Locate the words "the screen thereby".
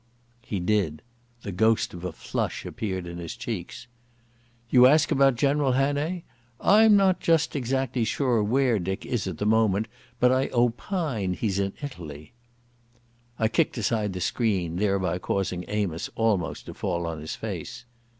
14.13-15.19